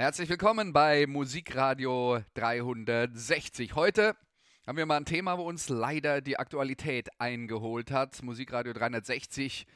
Herzlich 0.00 0.30
willkommen 0.30 0.72
bei 0.72 1.06
Musikradio 1.06 2.22
360. 2.32 3.74
Heute 3.74 4.16
haben 4.66 4.78
wir 4.78 4.86
mal 4.86 4.96
ein 4.96 5.04
Thema, 5.04 5.36
wo 5.36 5.42
uns 5.42 5.68
leider 5.68 6.22
die 6.22 6.38
Aktualität 6.38 7.10
eingeholt 7.18 7.90
hat. 7.90 8.22
Musikradio 8.22 8.72
360 8.72 9.66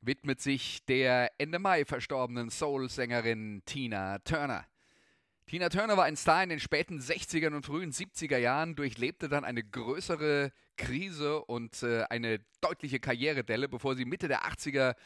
widmet 0.00 0.40
sich 0.40 0.84
der 0.86 1.30
Ende 1.38 1.60
Mai 1.60 1.84
verstorbenen 1.84 2.50
Soul-Sängerin 2.50 3.62
Tina 3.64 4.18
Turner. 4.24 4.66
Tina 5.46 5.68
Turner 5.68 5.96
war 5.96 6.06
ein 6.06 6.16
Star 6.16 6.42
in 6.42 6.48
den 6.48 6.58
späten 6.58 6.98
60er 6.98 7.54
und 7.54 7.64
frühen 7.64 7.92
70er 7.92 8.38
Jahren, 8.38 8.74
durchlebte 8.74 9.28
dann 9.28 9.44
eine 9.44 9.62
größere 9.62 10.50
Krise 10.76 11.40
und 11.40 11.84
äh, 11.84 12.02
eine 12.10 12.40
deutliche 12.60 12.98
Karrieredelle, 12.98 13.68
bevor 13.68 13.94
sie 13.94 14.06
Mitte 14.06 14.26
der 14.26 14.42
80er 14.42 14.96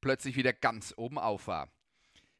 plötzlich 0.00 0.36
wieder 0.36 0.52
ganz 0.52 0.94
oben 0.96 1.18
auf 1.18 1.48
war. 1.48 1.68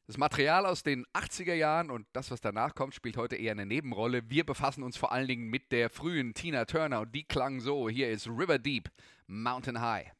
Das 0.07 0.19
Material 0.19 0.67
aus 0.67 0.83
den 0.83 1.07
80er 1.15 1.55
Jahren 1.55 1.91
und 1.91 2.07
das, 2.13 2.31
was 2.31 2.43
danach 2.43 2.75
kommt, 2.75 2.95
spielt 2.95 3.17
heute 3.17 3.37
eher 3.37 3.53
eine 3.53 3.65
Nebenrolle. 3.65 4.29
Wir 4.29 4.45
befassen 4.45 4.83
uns 4.83 4.99
vor 4.99 5.13
allen 5.13 5.29
Dingen 5.29 5.49
mit 5.49 5.73
der 5.73 5.89
frühen 5.89 6.35
Tina 6.35 6.67
Turner 6.67 7.01
und 7.01 7.15
die 7.15 7.25
klang 7.25 7.61
so. 7.61 7.89
Hier 7.89 8.11
ist 8.11 8.29
River 8.29 8.59
Deep, 8.59 8.91
Mountain 9.27 9.81
High. 9.81 10.13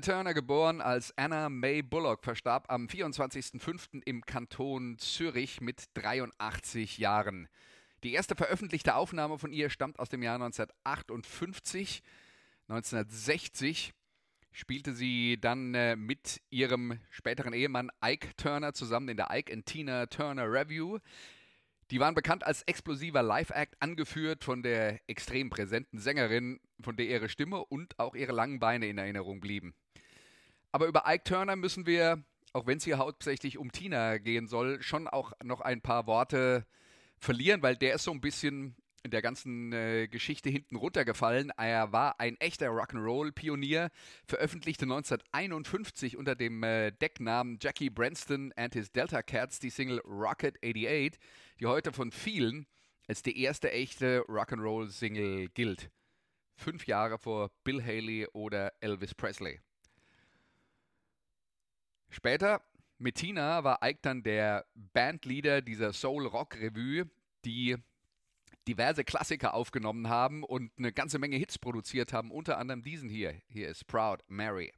Tina 0.00 0.14
Turner, 0.14 0.34
geboren 0.34 0.80
als 0.80 1.12
Anna 1.16 1.48
May 1.48 1.82
Bullock, 1.82 2.22
verstarb 2.22 2.70
am 2.70 2.86
24.05. 2.86 4.02
im 4.04 4.24
Kanton 4.24 4.96
Zürich 4.98 5.60
mit 5.60 5.86
83 5.94 6.98
Jahren. 6.98 7.48
Die 8.04 8.12
erste 8.12 8.36
veröffentlichte 8.36 8.94
Aufnahme 8.94 9.38
von 9.38 9.52
ihr 9.52 9.70
stammt 9.70 9.98
aus 9.98 10.08
dem 10.08 10.22
Jahr 10.22 10.36
1958. 10.36 12.04
1960 12.68 13.92
spielte 14.52 14.92
sie 14.92 15.36
dann 15.40 15.74
äh, 15.74 15.96
mit 15.96 16.42
ihrem 16.50 17.00
späteren 17.10 17.52
Ehemann 17.52 17.90
Ike 18.04 18.36
Turner 18.36 18.74
zusammen 18.74 19.08
in 19.08 19.16
der 19.16 19.30
Ike 19.32 19.52
and 19.52 19.66
Tina 19.66 20.06
Turner 20.06 20.44
Review. 20.44 20.98
Die 21.90 21.98
waren 21.98 22.14
bekannt 22.14 22.44
als 22.44 22.62
explosiver 22.64 23.22
Live-Act, 23.22 23.74
angeführt 23.80 24.44
von 24.44 24.62
der 24.62 25.00
extrem 25.08 25.48
präsenten 25.50 25.98
Sängerin, 25.98 26.60
von 26.80 26.96
der 26.96 27.06
ihre 27.06 27.28
Stimme 27.30 27.64
und 27.64 27.98
auch 27.98 28.14
ihre 28.14 28.32
langen 28.32 28.60
Beine 28.60 28.86
in 28.86 28.98
Erinnerung 28.98 29.40
blieben. 29.40 29.74
Aber 30.72 30.86
über 30.86 31.04
Ike 31.06 31.24
Turner 31.24 31.56
müssen 31.56 31.86
wir, 31.86 32.22
auch 32.52 32.66
wenn 32.66 32.78
es 32.78 32.84
hier 32.84 32.98
hauptsächlich 32.98 33.58
um 33.58 33.72
Tina 33.72 34.18
gehen 34.18 34.46
soll, 34.46 34.82
schon 34.82 35.08
auch 35.08 35.32
noch 35.42 35.60
ein 35.60 35.80
paar 35.80 36.06
Worte 36.06 36.66
verlieren, 37.18 37.62
weil 37.62 37.76
der 37.76 37.94
ist 37.94 38.04
so 38.04 38.12
ein 38.12 38.20
bisschen 38.20 38.76
in 39.02 39.10
der 39.10 39.22
ganzen 39.22 39.72
äh, 39.72 40.08
Geschichte 40.08 40.50
hinten 40.50 40.76
runtergefallen. 40.76 41.50
Er 41.56 41.92
war 41.92 42.20
ein 42.20 42.36
echter 42.40 42.68
Rock'n'Roll-Pionier, 42.68 43.90
veröffentlichte 44.26 44.84
1951 44.84 46.16
unter 46.16 46.34
dem 46.34 46.62
äh, 46.62 46.90
Decknamen 46.90 47.58
Jackie 47.60 47.90
Branston 47.90 48.52
and 48.56 48.74
his 48.74 48.90
Delta 48.92 49.22
Cats 49.22 49.60
die 49.60 49.70
Single 49.70 50.00
Rocket 50.00 50.56
88, 50.62 51.18
die 51.60 51.66
heute 51.66 51.92
von 51.92 52.10
vielen 52.12 52.66
als 53.06 53.22
die 53.22 53.40
erste 53.40 53.72
echte 53.72 54.20
Rock'n'Roll-Single 54.28 55.48
gilt. 55.54 55.90
Fünf 56.56 56.86
Jahre 56.86 57.18
vor 57.18 57.50
Bill 57.64 57.82
Haley 57.82 58.26
oder 58.32 58.72
Elvis 58.80 59.14
Presley. 59.14 59.60
Später 62.10 62.62
mit 62.98 63.16
Tina 63.16 63.62
war 63.64 63.80
Ike 63.82 64.00
dann 64.02 64.22
der 64.22 64.66
Bandleader 64.74 65.62
dieser 65.62 65.92
Soul-Rock-Revue, 65.92 67.08
die 67.44 67.76
diverse 68.66 69.04
Klassiker 69.04 69.54
aufgenommen 69.54 70.08
haben 70.08 70.42
und 70.42 70.72
eine 70.78 70.92
ganze 70.92 71.18
Menge 71.18 71.36
Hits 71.36 71.58
produziert 71.58 72.12
haben, 72.12 72.30
unter 72.30 72.58
anderem 72.58 72.82
diesen 72.82 73.08
hier. 73.08 73.34
Hier 73.48 73.68
ist 73.68 73.86
Proud 73.86 74.22
Mary. 74.28 74.72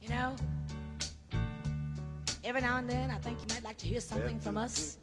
You 0.00 0.08
know, 0.08 0.34
every 2.42 2.60
now 2.60 2.76
and 2.76 2.88
then 2.88 3.10
I 3.10 3.18
think 3.20 3.38
you 3.40 3.46
might 3.54 3.62
like 3.62 3.78
to 3.78 3.86
hear 3.86 4.00
something 4.00 4.40
from 4.40 4.56
us 4.56 4.98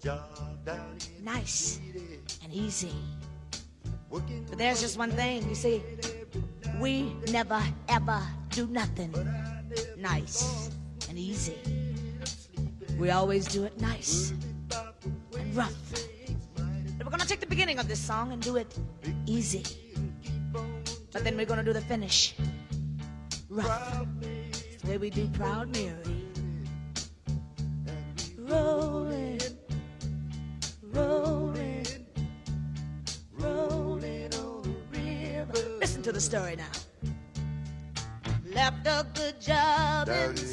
nice 1.24 1.80
and 2.44 2.54
easy. 2.54 2.94
But 4.10 4.58
there's 4.58 4.82
just 4.82 4.98
one 4.98 5.12
thing, 5.12 5.48
you 5.50 5.56
see, 5.56 5.84
we 6.80 7.14
never 7.32 7.62
ever 7.90 8.22
do 8.50 8.68
nothing 8.68 9.14
nice 9.98 10.70
and 11.10 11.18
easy. 11.18 11.58
We 12.98 13.12
always 13.12 13.46
do 13.48 13.64
it 13.66 13.80
nice 13.80 14.34
and 15.38 15.56
rough. 15.56 15.94
And 16.58 17.04
we're 17.04 17.12
gonna 17.12 17.26
take 17.26 17.40
the 17.40 17.48
beginning 17.48 17.80
of 17.80 17.88
this 17.88 18.00
song 18.00 18.32
and 18.32 18.42
do 18.42 18.56
it 18.56 18.78
easy. 19.26 19.64
But 21.12 21.24
then 21.24 21.38
we're 21.38 21.46
gonna 21.46 21.64
do 21.64 21.74
the 21.74 21.82
finish 21.82 22.36
rough. 23.50 24.08
It's 24.22 24.82
the 24.82 24.90
way 24.90 24.98
we 24.98 25.10
do 25.10 25.28
Proud 25.30 25.76
Mary. 25.76 26.27
The 36.18 36.22
story 36.22 36.56
now. 36.56 36.66
Left 38.56 38.88
a 38.88 39.06
good 39.14 39.40
job 39.40 40.10
in 40.10 40.34
the 40.34 40.48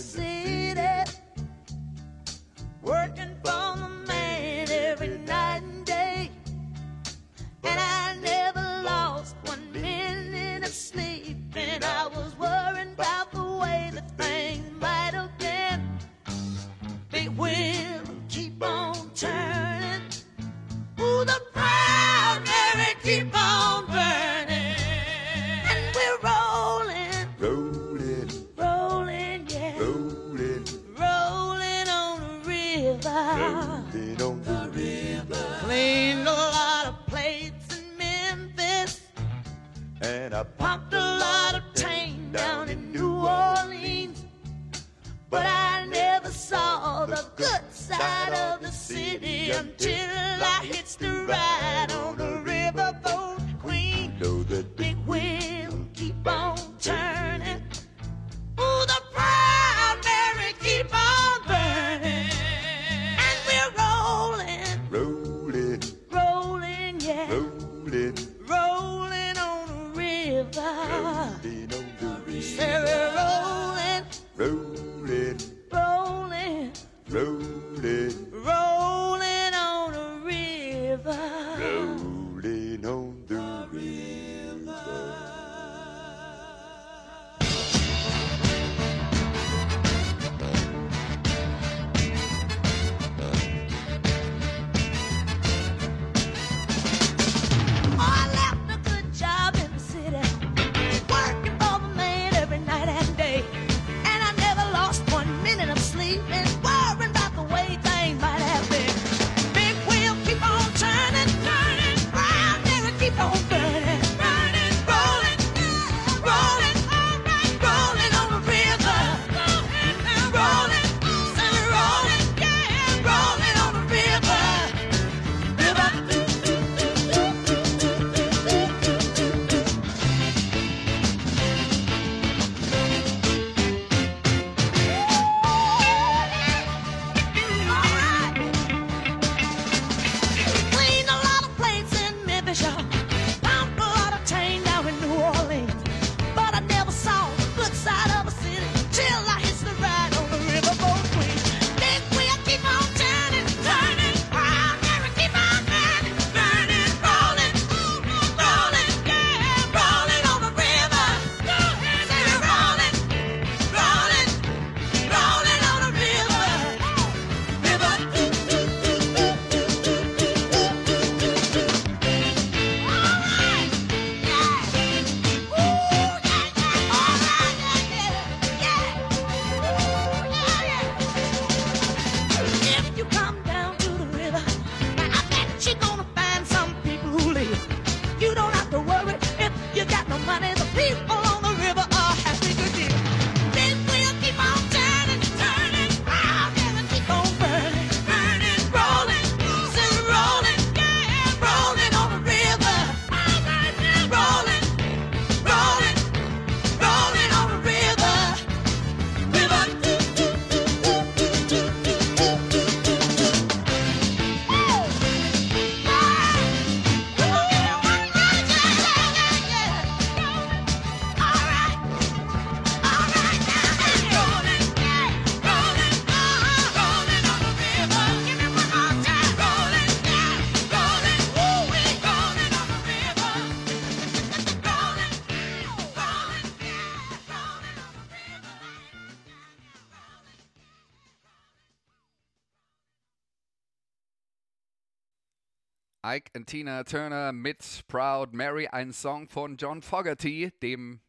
Ike 246.15 246.31
und 246.37 246.47
Tina 246.47 246.85
Turner 246.85 247.33
mit 247.33 247.83
Proud 247.89 248.33
Mary, 248.33 248.69
ein 248.69 248.93
Song 248.93 249.29
von 249.29 249.57
John 249.57 249.83
Fogerty, 249.83 250.53
dem 250.63 251.01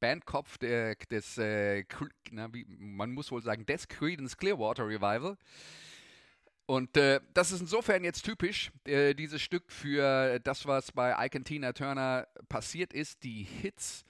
Bandkopf 0.00 0.58
der, 0.58 0.96
des, 0.96 1.38
äh, 1.38 1.84
na, 2.32 2.52
wie, 2.52 2.64
man 2.66 3.12
muss 3.12 3.30
wohl 3.30 3.42
sagen, 3.42 3.66
des 3.66 3.86
Creedence 3.86 4.36
Clearwater 4.36 4.88
Revival. 4.88 5.36
Und 6.66 6.96
äh, 6.96 7.20
das 7.34 7.52
ist 7.52 7.60
insofern 7.60 8.02
jetzt 8.02 8.24
typisch, 8.24 8.72
äh, 8.84 9.14
dieses 9.14 9.40
Stück 9.42 9.70
für 9.70 10.40
das, 10.40 10.66
was 10.66 10.90
bei 10.90 11.14
Ike 11.24 11.38
und 11.38 11.44
Tina 11.44 11.72
Turner 11.72 12.26
passiert 12.48 12.92
ist. 12.92 13.22
Die 13.22 13.44
Hits 13.44 14.04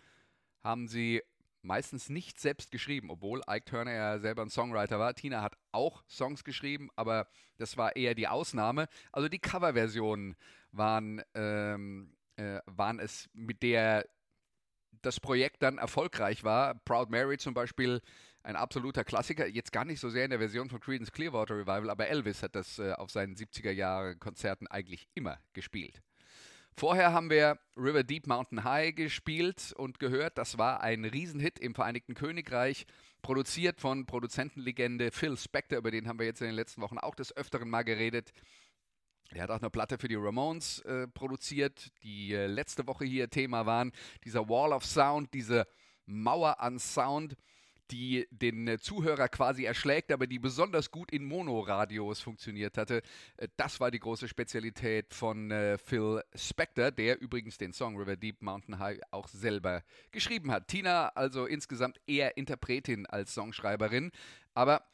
haben 0.64 0.88
sie 0.88 1.23
meistens 1.66 2.08
nicht 2.08 2.40
selbst 2.40 2.70
geschrieben, 2.70 3.11
obwohl 3.11 3.42
Ike 3.49 3.64
Turner 3.64 3.92
ja 3.92 4.18
selber 4.18 4.42
ein 4.42 4.50
Songwriter 4.50 4.99
war. 4.99 5.14
Tina 5.14 5.42
hat 5.42 5.56
auch 5.73 6.04
Songs 6.08 6.44
geschrieben, 6.44 6.88
aber 6.96 7.26
das 7.58 7.76
war 7.76 7.96
eher 7.96 8.14
die 8.14 8.28
Ausnahme. 8.28 8.88
Also 9.12 9.28
die 9.28 9.38
Coverversionen 9.38 10.37
waren, 10.73 11.23
ähm, 11.35 12.16
äh, 12.37 12.61
waren 12.66 13.00
es, 13.00 13.28
mit 13.32 13.62
der 13.62 14.06
das 15.02 15.20
Projekt 15.20 15.62
dann 15.62 15.78
erfolgreich 15.78 16.44
war. 16.44 16.75
Proud 16.75 17.11
Mary 17.11 17.38
zum 17.38 17.54
Beispiel, 17.54 18.00
ein 18.42 18.56
absoluter 18.56 19.04
Klassiker. 19.04 19.46
Jetzt 19.46 19.73
gar 19.73 19.85
nicht 19.85 20.00
so 20.00 20.08
sehr 20.08 20.25
in 20.25 20.30
der 20.30 20.38
Version 20.38 20.70
von 20.70 20.80
Creedence 20.80 21.12
Clearwater 21.12 21.56
Revival, 21.56 21.90
aber 21.90 22.08
Elvis 22.08 22.42
hat 22.42 22.54
das 22.54 22.78
äh, 22.78 22.92
auf 22.92 23.11
seinen 23.11 23.35
70er 23.35 23.73
Jahre 23.73 24.16
Konzerten 24.16 24.66
eigentlich 24.68 25.08
immer 25.14 25.38
gespielt. 25.52 26.00
Vorher 26.78 27.14
haben 27.14 27.30
wir 27.30 27.59
River 27.75 28.04
Deep 28.04 28.26
Mountain 28.26 28.62
High 28.62 28.95
gespielt 28.95 29.73
und 29.78 29.99
gehört. 29.99 30.37
Das 30.37 30.59
war 30.59 30.83
ein 30.83 31.06
Riesenhit 31.06 31.59
im 31.59 31.75
Vereinigten 31.75 32.12
Königreich, 32.12 32.85
produziert 33.23 33.80
von 33.80 34.04
Produzentenlegende 34.04 35.11
Phil 35.11 35.38
Spector, 35.38 35.78
über 35.78 35.90
den 35.90 36.06
haben 36.06 36.18
wir 36.18 36.26
jetzt 36.26 36.42
in 36.42 36.49
den 36.49 36.54
letzten 36.54 36.83
Wochen 36.83 36.99
auch 36.99 37.14
des 37.14 37.35
Öfteren 37.35 37.71
mal 37.71 37.83
geredet. 37.83 38.30
Er 39.30 39.45
hat 39.45 39.50
auch 39.52 39.61
eine 39.61 39.71
Platte 39.71 39.97
für 39.97 40.09
die 40.09 40.16
Ramones 40.16 40.80
äh, 40.80 41.09
produziert, 41.09 41.90
die 42.02 42.35
äh, 42.35 42.47
letzte 42.47 42.87
Woche 42.87 43.06
hier 43.06 43.30
Thema 43.30 43.64
waren. 43.64 43.90
Dieser 44.25 44.47
Wall 44.50 44.75
of 44.75 44.85
Sound, 44.85 45.33
diese 45.33 45.66
Mauer 46.04 46.61
an 46.61 46.78
Sound, 46.78 47.37
die 47.90 48.26
den 48.31 48.69
äh, 48.69 48.78
Zuhörer 48.78 49.28
quasi 49.28 49.64
erschlägt, 49.64 50.12
aber 50.12 50.26
die 50.26 50.38
besonders 50.38 50.90
gut 50.90 51.11
in 51.11 51.25
Monoradios 51.25 52.21
funktioniert 52.21 52.78
hatte. 52.78 53.02
Äh, 53.37 53.49
das 53.57 53.81
war 53.81 53.90
die 53.90 53.99
große 53.99 54.28
Spezialität 54.28 55.14
von 55.14 55.50
äh, 55.50 55.78
Phil 55.78 56.23
Spector, 56.35 56.90
der 56.90 57.21
übrigens 57.21 57.59
den 57.59 57.73
Song 57.73 57.97
River 57.97 58.16
Deep 58.16 58.43
Mountain 58.43 58.78
High 58.78 59.00
auch 59.11 59.28
selber 59.28 59.83
geschrieben 60.11 60.50
hat. 60.50 60.69
Tina 60.69 61.09
also 61.09 61.47
insgesamt 61.47 62.00
eher 62.07 62.37
Interpretin 62.37 63.07
als 63.07 63.35
Songschreiberin, 63.35 64.11
aber 64.55 64.85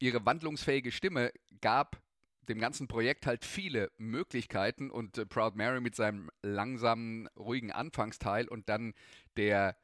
ihre 0.00 0.24
wandlungsfähige 0.24 0.92
Stimme 0.92 1.32
gab 1.60 2.02
dem 2.48 2.58
ganzen 2.58 2.88
Projekt 2.88 3.26
halt 3.26 3.44
viele 3.44 3.90
Möglichkeiten 3.96 4.90
und 4.90 5.28
Proud 5.28 5.56
Mary 5.56 5.80
mit 5.80 5.94
seinem 5.94 6.30
langsamen, 6.42 7.28
ruhigen 7.38 7.72
Anfangsteil 7.72 8.48
und 8.48 8.68
dann 8.68 8.94
der 9.36 9.76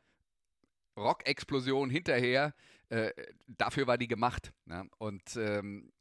Rock-Explosion 1.01 1.91
hinterher, 1.91 2.55
äh, 2.91 3.11
dafür 3.47 3.87
war 3.87 3.99
die 3.99 4.09
gemacht. 4.09 4.53
Ne? 4.67 4.89
Und 4.99 5.37
ähm, 5.37 5.93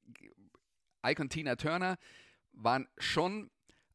Ike 1.06 1.22
und 1.22 1.29
Tina 1.29 1.56
Turner 1.56 1.98
waren 2.51 2.88
schon 2.98 3.50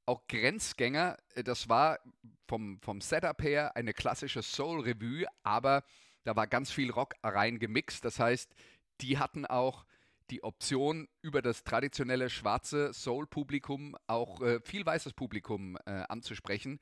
auch 0.07 0.27
Grenzgänger. 0.29 1.19
Das 1.45 1.69
war 1.69 1.99
vom, 2.47 2.81
vom 2.81 3.01
Setup 3.01 3.43
her 3.43 3.77
eine 3.77 3.93
klassische 3.93 4.43
Soul-Revue, 4.43 5.27
aber 5.43 5.85
da 6.25 6.37
war 6.37 6.47
ganz 6.47 6.71
viel 6.71 6.91
Rock 6.91 7.15
reingemixt. 7.23 8.05
Das 8.05 8.19
heißt, 8.19 8.55
die 9.01 9.19
hatten 9.19 9.47
auch 9.47 9.85
die 10.31 10.43
Option, 10.43 11.09
über 11.21 11.43
das 11.43 11.65
traditionelle 11.65 12.31
schwarze 12.31 12.93
Soul-Publikum 12.95 13.97
auch 14.07 14.41
äh, 14.41 14.61
viel 14.61 14.87
weißes 14.87 15.13
Publikum 15.13 15.77
äh, 15.85 15.91
anzusprechen. 16.09 16.81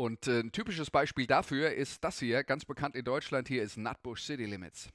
Und 0.00 0.26
äh, 0.28 0.40
ein 0.40 0.50
typisches 0.50 0.90
Beispiel 0.90 1.26
dafür 1.26 1.74
ist 1.74 2.02
das 2.02 2.18
hier, 2.18 2.42
ganz 2.42 2.64
bekannt 2.64 2.94
in 2.94 3.04
Deutschland. 3.04 3.48
Hier 3.48 3.62
ist 3.62 3.76
Nutbush 3.76 4.22
City 4.22 4.46
Limits. 4.46 4.88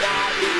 A 0.00 0.51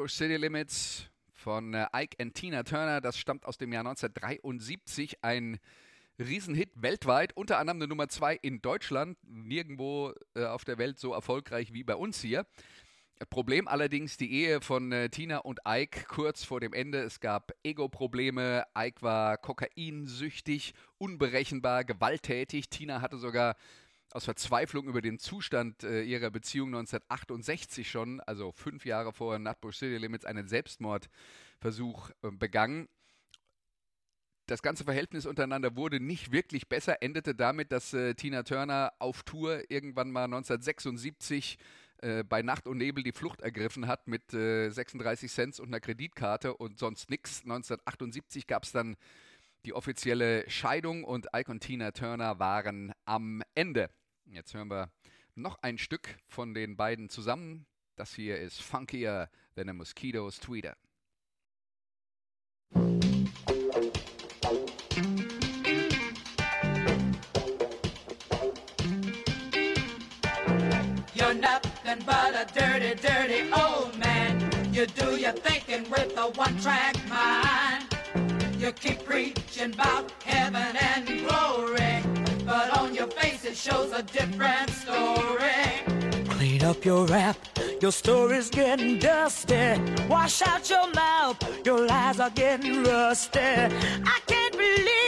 Nutbush 0.00 0.14
City 0.14 0.36
Limits 0.36 1.10
von 1.34 1.74
äh, 1.74 1.86
Ike 1.94 2.16
and 2.18 2.34
Tina 2.34 2.62
Turner. 2.62 3.02
Das 3.02 3.18
stammt 3.18 3.44
aus 3.44 3.58
dem 3.58 3.70
Jahr 3.70 3.82
1973. 3.82 5.22
Ein 5.22 5.58
Riesenhit 6.18 6.70
weltweit, 6.74 7.36
unter 7.36 7.58
anderem 7.58 7.76
eine 7.76 7.86
Nummer 7.86 8.08
2 8.08 8.36
in 8.36 8.62
Deutschland. 8.62 9.18
Nirgendwo 9.24 10.14
äh, 10.34 10.46
auf 10.46 10.64
der 10.64 10.78
Welt 10.78 10.98
so 10.98 11.12
erfolgreich 11.12 11.74
wie 11.74 11.84
bei 11.84 11.96
uns 11.96 12.22
hier. 12.22 12.46
Problem 13.28 13.68
allerdings 13.68 14.16
die 14.16 14.32
Ehe 14.32 14.62
von 14.62 14.90
äh, 14.90 15.10
Tina 15.10 15.38
und 15.38 15.60
Ike 15.68 16.06
kurz 16.08 16.44
vor 16.44 16.60
dem 16.60 16.72
Ende. 16.72 17.02
Es 17.02 17.20
gab 17.20 17.52
Ego-Probleme. 17.62 18.64
Ike 18.74 19.02
war 19.02 19.36
kokainsüchtig, 19.36 20.72
unberechenbar, 20.96 21.84
gewalttätig. 21.84 22.70
Tina 22.70 23.02
hatte 23.02 23.18
sogar 23.18 23.54
aus 24.12 24.24
Verzweiflung 24.24 24.86
über 24.86 25.00
den 25.00 25.18
Zustand 25.18 25.84
äh, 25.84 26.02
ihrer 26.02 26.30
Beziehung 26.30 26.68
1968 26.68 27.90
schon, 27.90 28.20
also 28.20 28.52
fünf 28.52 28.84
Jahre 28.84 29.12
vor 29.12 29.38
Nutbush 29.38 29.78
City 29.78 29.96
Limits, 29.96 30.24
einen 30.24 30.48
Selbstmordversuch 30.48 32.10
äh, 32.22 32.30
begangen. 32.30 32.88
Das 34.46 34.62
ganze 34.62 34.82
Verhältnis 34.82 35.26
untereinander 35.26 35.76
wurde 35.76 36.00
nicht 36.00 36.32
wirklich 36.32 36.68
besser, 36.68 37.02
endete 37.02 37.36
damit, 37.36 37.70
dass 37.70 37.94
äh, 37.94 38.14
Tina 38.14 38.42
Turner 38.42 38.92
auf 38.98 39.22
Tour 39.22 39.70
irgendwann 39.70 40.10
mal 40.10 40.24
1976 40.24 41.56
äh, 41.98 42.24
bei 42.24 42.42
Nacht 42.42 42.66
und 42.66 42.78
Nebel 42.78 43.04
die 43.04 43.12
Flucht 43.12 43.42
ergriffen 43.42 43.86
hat 43.86 44.08
mit 44.08 44.34
äh, 44.34 44.70
36 44.70 45.30
Cent 45.30 45.60
und 45.60 45.68
einer 45.68 45.80
Kreditkarte 45.80 46.56
und 46.56 46.78
sonst 46.78 47.10
nichts. 47.10 47.42
1978 47.42 48.48
gab 48.48 48.64
es 48.64 48.72
dann 48.72 48.96
die 49.64 49.74
offizielle 49.74 50.48
Scheidung 50.48 51.04
und 51.04 51.28
Ike 51.36 51.50
und 51.50 51.60
Tina 51.60 51.92
Turner 51.92 52.38
waren 52.38 52.92
am 53.04 53.42
Ende. 53.54 53.90
Jetzt 54.32 54.54
hören 54.54 54.70
wir 54.70 54.90
noch 55.34 55.58
ein 55.62 55.76
Stück 55.76 56.16
von 56.28 56.54
den 56.54 56.76
beiden 56.76 57.08
zusammen. 57.08 57.66
Das 57.96 58.14
hier 58.14 58.38
ist 58.38 58.62
Funkier 58.62 59.28
than 59.56 59.68
a 59.68 59.72
Mosquito's 59.72 60.38
Tweeter. 60.38 60.76
You're 71.12 71.34
nothing 71.34 71.98
but 72.06 72.34
a 72.34 72.46
dirty, 72.54 72.94
dirty 72.94 73.50
old 73.52 73.98
man. 73.98 74.40
You 74.72 74.86
do 74.86 75.16
your 75.16 75.32
thinking 75.32 75.90
with 75.90 76.16
a 76.16 76.30
one-track 76.30 76.96
mind. 77.08 77.86
You 78.60 78.70
keep 78.72 79.04
preaching 79.04 79.74
about 79.74 80.12
heaven 80.24 80.76
and 80.76 81.06
glory, 81.06 82.09
it 83.50 83.56
shows 83.56 83.92
a 83.92 84.02
different 84.02 84.70
story. 84.70 86.24
Clean 86.28 86.62
up 86.62 86.84
your 86.84 87.04
rap, 87.06 87.36
your 87.80 87.90
story's 87.90 88.48
getting 88.48 88.98
dusty. 88.98 89.74
Wash 90.08 90.40
out 90.42 90.70
your 90.70 90.88
mouth, 90.92 91.36
your 91.66 91.84
lies 91.84 92.20
are 92.20 92.30
getting 92.30 92.84
rusty. 92.84 93.40
I 93.40 94.18
can't 94.26 94.52
believe 94.52 94.99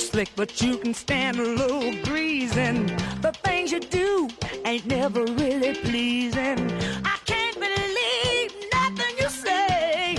slick, 0.00 0.30
but 0.34 0.60
you 0.60 0.78
can 0.78 0.94
stand 0.94 1.38
a 1.38 1.42
little 1.42 1.92
greasing. 2.04 2.86
The 3.20 3.32
things 3.44 3.70
you 3.70 3.80
do 3.80 4.28
ain't 4.64 4.86
never 4.86 5.24
really 5.24 5.74
pleasing. 5.74 6.58
I 7.04 7.16
can't 7.26 7.56
believe 7.66 8.50
nothing 8.72 9.14
you 9.18 9.28
say. 9.28 10.16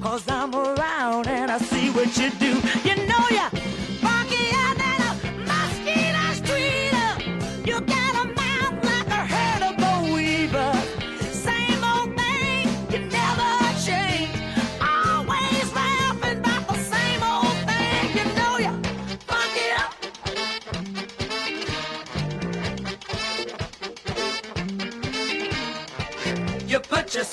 Cause 0.00 0.28
I'm 0.28 0.54
around 0.54 1.28
and 1.28 1.50
I 1.50 1.58
see 1.58 1.90
what 1.90 2.16
you 2.18 2.30
do. 2.38 2.65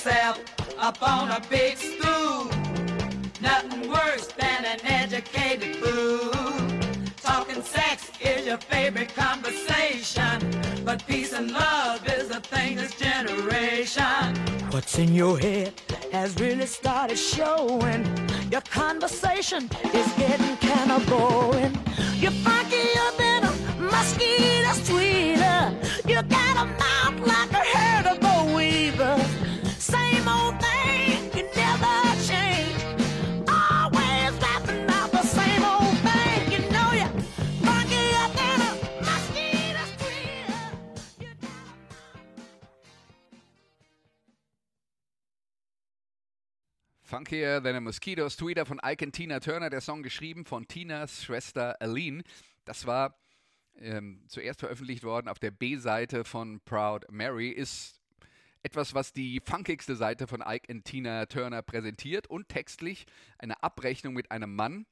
Up 0.06 1.02
on 1.02 1.30
a 1.30 1.40
big 1.48 1.78
stool. 1.78 2.44
Nothing 3.40 3.88
worse 3.88 4.26
than 4.26 4.64
an 4.66 4.78
educated 4.84 5.76
fool. 5.76 6.30
Talking 7.22 7.62
sex 7.62 8.10
is 8.20 8.46
your 8.46 8.58
favorite 8.58 9.14
conversation. 9.14 10.62
But 10.84 11.06
peace 11.06 11.32
and 11.32 11.52
love 11.52 12.06
is 12.06 12.28
the 12.28 12.40
thing 12.40 12.76
this 12.76 12.94
generation. 12.96 14.34
What's 14.72 14.98
in 14.98 15.14
your 15.14 15.38
head 15.38 15.72
has 16.12 16.38
really 16.38 16.66
started 16.66 17.16
showing. 17.16 18.04
Your 18.50 18.60
conversation 18.60 19.70
is 19.94 20.12
getting 20.18 20.56
kind 20.58 20.92
of 20.92 21.06
boring. 21.08 21.78
You're 22.16 22.38
funkier 22.44 23.16
than 23.16 23.44
a 23.44 23.52
mosquito's 23.80 24.80
tweeter. 24.86 26.06
You 26.06 26.20
got 26.22 26.56
a 26.62 26.66
mouth 26.66 27.26
like 27.26 27.52
a 27.52 27.64
herd 27.74 28.06
of 28.06 28.20
boll 28.20 28.54
funkier 47.24 47.60
than 47.62 47.76
a 47.76 47.80
Mosquito's 47.80 48.36
Tweeter 48.36 48.66
von 48.66 48.80
Ike 48.84 49.04
und 49.04 49.12
Tina 49.12 49.40
Turner, 49.40 49.70
der 49.70 49.80
Song 49.80 50.02
geschrieben 50.02 50.44
von 50.44 50.66
Tinas 50.66 51.24
Schwester 51.24 51.80
Aline. 51.80 52.22
Das 52.64 52.86
war 52.86 53.16
ähm, 53.78 54.24
zuerst 54.28 54.60
veröffentlicht 54.60 55.04
worden 55.04 55.28
auf 55.28 55.38
der 55.38 55.50
B-Seite 55.50 56.24
von 56.24 56.60
Proud 56.60 57.06
Mary, 57.10 57.50
ist 57.50 58.00
etwas, 58.64 58.94
was 58.94 59.12
die 59.12 59.40
funkigste 59.44 59.94
Seite 59.94 60.26
von 60.26 60.42
Ike 60.44 60.72
und 60.72 60.84
Tina 60.84 61.26
Turner 61.26 61.62
präsentiert 61.62 62.26
und 62.26 62.48
textlich 62.48 63.04
eine 63.38 63.62
Abrechnung 63.62 64.14
mit 64.14 64.30
einem 64.30 64.54
Mann, 64.54 64.86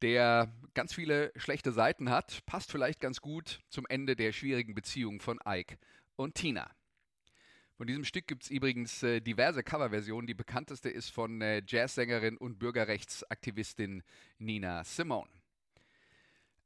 der 0.00 0.50
ganz 0.72 0.94
viele 0.94 1.30
schlechte 1.36 1.72
Seiten 1.72 2.08
hat, 2.08 2.44
passt 2.46 2.72
vielleicht 2.72 3.00
ganz 3.00 3.20
gut 3.20 3.60
zum 3.68 3.86
Ende 3.86 4.16
der 4.16 4.32
schwierigen 4.32 4.74
Beziehung 4.74 5.20
von 5.20 5.38
Ike 5.46 5.76
und 6.16 6.36
Tina. 6.36 6.70
Von 7.76 7.86
diesem 7.86 8.04
Stück 8.04 8.26
gibt 8.26 8.44
es 8.44 8.50
übrigens 8.50 9.02
äh, 9.02 9.20
diverse 9.20 9.62
Coverversionen. 9.62 10.26
Die 10.26 10.34
bekannteste 10.34 10.88
ist 10.88 11.10
von 11.10 11.40
äh, 11.42 11.62
Jazzsängerin 11.66 12.38
und 12.38 12.58
Bürgerrechtsaktivistin 12.58 14.02
Nina 14.38 14.84
Simone. 14.84 15.30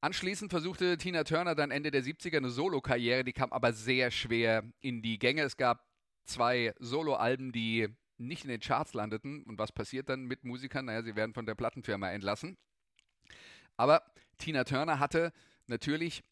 Anschließend 0.01 0.51
versuchte 0.51 0.97
Tina 0.97 1.25
Turner 1.25 1.55
dann 1.57 1.71
Ende 1.71 1.91
der 1.91 2.05
70er 2.05 2.37
eine 2.37 2.51
Solokarriere, 2.51 3.25
die 3.25 3.33
kam 3.33 3.53
aber 3.53 3.73
sehr 3.73 4.11
schwer 4.11 4.63
in 4.81 5.03
die 5.03 5.19
Gänge. 5.19 5.43
Es 5.43 5.57
gab 5.57 5.94
zwei 6.25 6.75
Soloalben, 6.79 7.53
die 7.53 7.89
nicht 8.19 8.45
in 8.45 8.51
den 8.51 8.61
Charts 8.61 8.95
landeten. 8.95 9.43
Und 9.45 9.59
was 9.59 9.73
passiert 9.73 10.09
dann 10.09 10.25
mit 10.25 10.45
Musikern? 10.45 10.87
Naja, 10.87 11.03
sie 11.03 11.17
werden 11.17 11.35
von 11.35 11.47
der 11.47 11.55
Plattenfirma 11.55 12.11
entlassen. 12.11 12.57
Aber 13.77 14.03
Tina 14.39 14.65
Turner 14.65 14.99
hatte 14.99 15.33
natürlich 15.67 16.23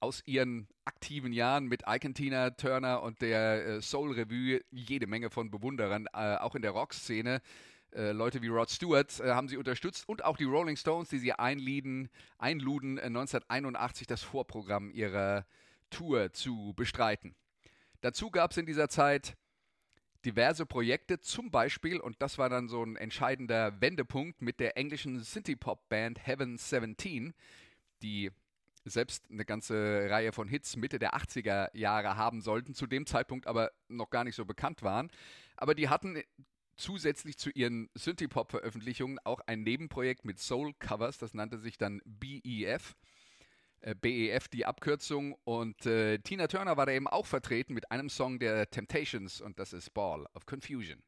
aus 0.00 0.22
ihren 0.24 0.66
aktiven 0.84 1.32
Jahren 1.32 1.66
mit 1.66 1.82
Ike 1.86 2.12
Tina 2.14 2.50
Turner 2.50 3.02
und 3.02 3.20
der 3.20 3.66
äh, 3.66 3.82
Soul 3.82 4.12
Revue 4.12 4.60
jede 4.70 5.06
Menge 5.06 5.30
von 5.30 5.50
Bewunderern, 5.50 6.06
äh, 6.12 6.36
auch 6.36 6.54
in 6.54 6.62
der 6.62 6.70
Rockszene. 6.70 7.42
Äh, 7.92 8.12
Leute 8.12 8.40
wie 8.40 8.48
Rod 8.48 8.70
Stewart 8.70 9.20
äh, 9.20 9.30
haben 9.32 9.48
sie 9.48 9.56
unterstützt 9.56 10.08
und 10.08 10.24
auch 10.24 10.36
die 10.36 10.44
Rolling 10.44 10.76
Stones, 10.76 11.08
die 11.08 11.18
sie 11.18 11.32
einlieden, 11.32 12.08
einluden, 12.38 12.98
äh, 12.98 13.02
1981 13.02 14.06
das 14.06 14.22
Vorprogramm 14.22 14.90
ihrer 14.90 15.44
Tour 15.90 16.32
zu 16.32 16.72
bestreiten. 16.76 17.34
Dazu 18.00 18.30
gab 18.30 18.52
es 18.52 18.56
in 18.56 18.66
dieser 18.66 18.88
Zeit 18.88 19.36
diverse 20.24 20.66
Projekte, 20.66 21.20
zum 21.20 21.50
Beispiel, 21.50 21.98
und 21.98 22.20
das 22.20 22.38
war 22.38 22.48
dann 22.48 22.68
so 22.68 22.82
ein 22.82 22.96
entscheidender 22.96 23.80
Wendepunkt 23.80 24.42
mit 24.42 24.60
der 24.60 24.76
englischen 24.76 25.18
Synthie-Pop-Band 25.20 26.26
Heaven 26.26 26.58
17, 26.58 27.34
die 28.02 28.30
selbst 28.84 29.30
eine 29.30 29.44
ganze 29.44 30.08
Reihe 30.08 30.32
von 30.32 30.48
Hits 30.48 30.76
Mitte 30.76 30.98
der 30.98 31.14
80er 31.14 31.76
Jahre 31.76 32.16
haben 32.16 32.40
sollten, 32.40 32.74
zu 32.74 32.86
dem 32.86 33.06
Zeitpunkt 33.06 33.46
aber 33.46 33.72
noch 33.88 34.10
gar 34.10 34.24
nicht 34.24 34.36
so 34.36 34.44
bekannt 34.44 34.82
waren. 34.82 35.10
Aber 35.56 35.74
die 35.74 35.88
hatten 35.88 36.22
zusätzlich 36.76 37.36
zu 37.36 37.50
ihren 37.50 37.90
Synthie-Pop-Veröffentlichungen 37.94 39.18
auch 39.24 39.40
ein 39.46 39.62
Nebenprojekt 39.62 40.24
mit 40.24 40.38
Soul-Covers, 40.38 41.18
das 41.18 41.34
nannte 41.34 41.58
sich 41.58 41.76
dann 41.76 42.00
BEF. 42.04 42.96
Äh, 43.82 43.94
BEF 43.94 44.48
die 44.48 44.66
Abkürzung 44.66 45.34
und 45.44 45.86
äh, 45.86 46.18
Tina 46.18 46.48
Turner 46.48 46.76
war 46.76 46.84
da 46.84 46.92
eben 46.92 47.08
auch 47.08 47.24
vertreten 47.24 47.72
mit 47.72 47.90
einem 47.90 48.10
Song 48.10 48.38
der 48.38 48.70
Temptations 48.70 49.40
und 49.40 49.58
das 49.58 49.72
ist 49.72 49.94
Ball 49.94 50.26
of 50.34 50.44
Confusion. 50.44 51.02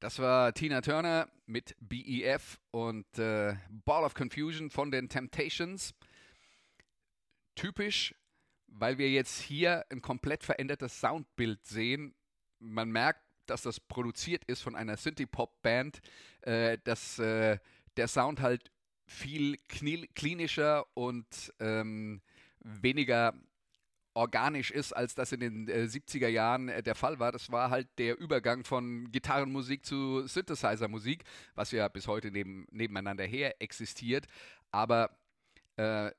Das 0.00 0.18
war 0.18 0.54
Tina 0.54 0.80
Turner 0.80 1.28
mit 1.44 1.76
BEF 1.78 2.58
und 2.70 3.18
äh, 3.18 3.54
Ball 3.68 4.02
of 4.02 4.14
Confusion 4.14 4.70
von 4.70 4.90
den 4.90 5.10
Temptations. 5.10 5.92
Typisch, 7.54 8.14
weil 8.66 8.96
wir 8.96 9.10
jetzt 9.10 9.42
hier 9.42 9.84
ein 9.90 10.00
komplett 10.00 10.42
verändertes 10.42 11.00
Soundbild 11.00 11.66
sehen. 11.66 12.14
Man 12.60 12.90
merkt, 12.90 13.20
dass 13.44 13.60
das 13.60 13.78
produziert 13.78 14.42
ist 14.46 14.62
von 14.62 14.74
einer 14.74 14.96
Synthie-Pop-Band, 14.96 16.00
äh, 16.42 16.78
dass 16.82 17.18
äh, 17.18 17.58
der 17.98 18.08
Sound 18.08 18.40
halt 18.40 18.70
viel 19.04 19.58
klinischer 19.68 20.86
und 20.96 21.52
ähm, 21.58 22.22
weniger 22.60 23.34
organisch 24.20 24.70
ist, 24.70 24.92
als 24.92 25.14
das 25.14 25.32
in 25.32 25.40
den 25.40 25.68
äh, 25.68 25.84
70er 25.84 26.28
Jahren 26.28 26.68
äh, 26.68 26.82
der 26.82 26.94
Fall 26.94 27.18
war. 27.18 27.32
Das 27.32 27.50
war 27.50 27.70
halt 27.70 27.88
der 27.96 28.18
Übergang 28.18 28.64
von 28.64 29.10
Gitarrenmusik 29.10 29.86
zu 29.86 30.26
Synthesizer-Musik, 30.26 31.24
was 31.54 31.72
ja 31.72 31.88
bis 31.88 32.06
heute 32.06 32.30
neben, 32.30 32.66
nebeneinander 32.70 33.24
her 33.24 33.60
existiert. 33.62 34.26
Aber 34.70 35.10
äh, 35.76 36.10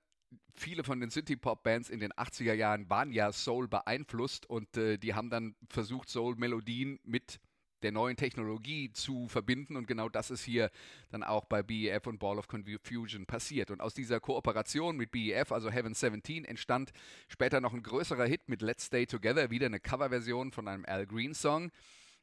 viele 0.56 0.84
von 0.84 1.00
den 1.00 1.12
Synthie-Pop-Bands 1.12 1.92
in 1.92 2.00
den 2.00 2.12
80er 2.14 2.54
Jahren 2.54 2.90
waren 2.90 3.12
ja 3.12 3.32
Soul 3.32 3.68
beeinflusst 3.68 4.50
und 4.50 4.76
äh, 4.78 4.98
die 4.98 5.14
haben 5.14 5.30
dann 5.30 5.56
versucht, 5.70 6.10
Soul-Melodien 6.10 7.00
mit 7.04 7.40
der 7.84 7.92
neuen 7.92 8.18
Technologie 8.18 8.92
zu 8.94 9.28
verbinden. 9.28 9.76
Und 9.76 9.88
genau 9.88 10.10
das 10.10 10.32
ist 10.32 10.44
hier 10.44 10.72
dann 11.10 11.24
auch 11.24 11.46
bei 11.46 11.64
BEF 11.64 12.08
und 12.08 12.20
Ball 12.20 12.38
of 12.38 12.48
Confusion 12.48 13.26
passiert. 13.26 13.72
Und 13.72 13.82
aus 13.82 13.94
dieser 13.94 14.20
Kooperation 14.20 14.98
mit 14.98 15.12
BEF, 15.12 15.52
also 15.52 15.70
Heaven 15.70 15.94
17, 15.94 16.46
entstand 16.46 16.92
später 17.28 17.62
noch 17.62 17.74
ein 17.74 17.84
größerer 17.84 18.26
Hit 18.26 18.48
mit 18.48 18.62
Let's 18.62 18.86
Stay 18.86 19.06
Together, 19.06 19.50
wieder 19.50 19.68
eine 19.68 19.80
Coverversion 19.80 20.52
von 20.52 20.68
einem 20.68 20.86
Al 20.86 21.06
Green 21.06 21.34
Song. 21.34 21.72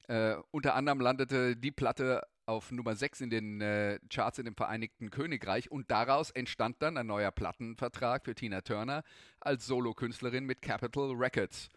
Äh, 0.09 0.37
unter 0.51 0.75
anderem 0.75 1.01
landete 1.01 1.57
die 1.57 1.71
Platte 1.71 2.23
auf 2.47 2.73
Nummer 2.73 2.97
6 2.97 3.21
in 3.21 3.31
den 3.31 3.61
äh, 3.61 4.01
Charts 4.09 4.39
in 4.39 4.47
dem 4.47 4.57
Vereinigten 4.57 5.11
Königreich 5.11 5.71
und 5.71 5.91
daraus 5.91 6.31
entstand 6.31 6.77
dann 6.81 6.97
ein 6.97 7.07
neuer 7.07 7.31
Plattenvertrag 7.31 8.25
für 8.25 8.35
Tina 8.35 8.63
Turner 8.63 9.05
als 9.39 9.67
Solokünstlerin 9.67 10.47
mit 10.47 10.63
Capitol 10.63 11.15
Records. 11.15 11.69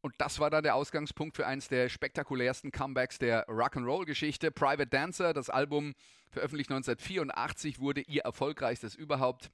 Und 0.00 0.14
das 0.18 0.38
war 0.38 0.50
dann 0.50 0.62
der 0.62 0.74
Ausgangspunkt 0.74 1.36
für 1.36 1.46
eines 1.46 1.68
der 1.68 1.88
spektakulärsten 1.88 2.70
Comebacks 2.70 3.18
der 3.18 3.46
Rock'n'Roll-Geschichte. 3.48 4.50
Private 4.50 4.86
Dancer, 4.86 5.32
das 5.32 5.50
Album 5.50 5.94
veröffentlicht 6.30 6.70
1984, 6.70 7.80
wurde 7.80 8.02
ihr 8.02 8.22
erfolgreichstes 8.22 8.94
überhaupt, 8.94 9.50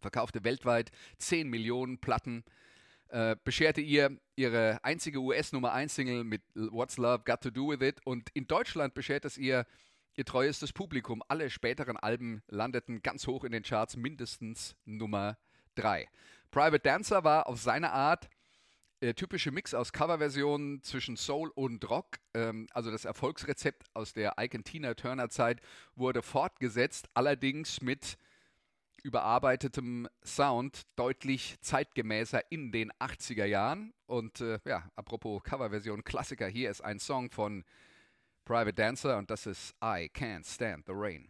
verkaufte 0.00 0.44
weltweit 0.44 0.90
10 1.18 1.48
Millionen 1.48 1.98
Platten, 1.98 2.44
äh, 3.08 3.36
bescherte 3.44 3.80
ihr 3.80 4.18
ihre 4.34 4.80
einzige 4.82 5.20
US-Nummer 5.20 5.72
1-Single 5.72 6.24
mit 6.24 6.42
What's 6.54 6.96
Love 6.96 7.22
Got 7.24 7.42
to 7.42 7.50
Do 7.50 7.68
With 7.68 7.80
It 7.80 8.00
und 8.04 8.30
in 8.34 8.46
Deutschland 8.46 8.94
beschert 8.94 9.24
es 9.24 9.38
ihr 9.38 9.66
ihr 10.16 10.24
treuestes 10.24 10.72
Publikum. 10.72 11.22
Alle 11.28 11.50
späteren 11.50 11.96
Alben 11.96 12.42
landeten 12.48 13.02
ganz 13.02 13.26
hoch 13.26 13.44
in 13.44 13.52
den 13.52 13.62
Charts, 13.62 13.96
mindestens 13.96 14.74
Nummer 14.84 15.36
3. 15.76 16.08
Private 16.50 16.80
Dancer 16.80 17.22
war 17.22 17.46
auf 17.46 17.60
seine 17.60 17.92
Art 17.92 18.28
der 19.02 19.14
typische 19.14 19.50
Mix 19.50 19.74
aus 19.74 19.92
Coverversionen 19.92 20.82
zwischen 20.82 21.16
Soul 21.16 21.50
und 21.54 21.88
Rock, 21.88 22.18
ähm, 22.34 22.66
also 22.72 22.90
das 22.90 23.04
Erfolgsrezept 23.04 23.84
aus 23.94 24.12
der 24.12 24.34
Ike 24.38 24.62
Tina 24.62 24.94
Turner 24.94 25.28
Zeit, 25.28 25.60
wurde 25.94 26.22
fortgesetzt, 26.22 27.08
allerdings 27.14 27.80
mit 27.82 28.16
überarbeitetem 29.02 30.08
Sound, 30.24 30.82
deutlich 30.96 31.56
zeitgemäßer 31.60 32.50
in 32.50 32.72
den 32.72 32.90
80er 32.92 33.44
Jahren. 33.44 33.92
Und 34.06 34.40
äh, 34.40 34.58
ja, 34.64 34.90
apropos 34.96 35.42
Coverversion, 35.44 36.02
Klassiker, 36.02 36.48
hier 36.48 36.70
ist 36.70 36.80
ein 36.80 36.98
Song 36.98 37.30
von 37.30 37.64
Private 38.44 38.74
Dancer 38.74 39.18
und 39.18 39.30
das 39.30 39.46
ist 39.46 39.74
I 39.82 40.10
Can't 40.12 40.46
Stand 40.46 40.86
the 40.86 40.92
Rain. 40.94 41.28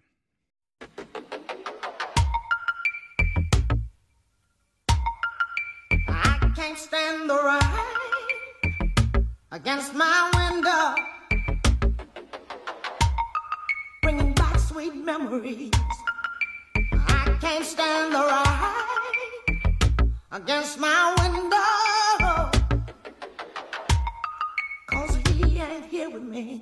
Can't 6.77 6.89
stand 6.89 7.31
the 7.31 7.39
rain 7.43 9.27
against 9.51 9.95
my 9.95 10.31
window, 10.37 10.95
bringing 14.03 14.35
back 14.35 14.59
sweet 14.59 14.95
memories. 14.95 15.71
I 16.93 17.35
can't 17.41 17.65
stand 17.65 18.13
the 18.13 18.21
rain 18.29 20.13
against 20.33 20.79
my 20.79 21.15
window, 21.23 22.51
cause 24.91 25.17
he 25.31 25.59
ain't 25.59 25.87
here 25.87 26.11
with 26.11 26.25
me. 26.25 26.61